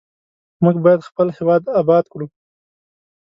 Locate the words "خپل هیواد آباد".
1.09-2.05